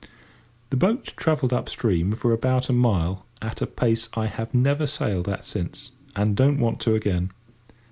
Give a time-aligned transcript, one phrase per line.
[0.71, 4.87] The boat travelled up stream for about a mile at a pace I have never
[4.87, 7.29] sailed at since, and don't want to again.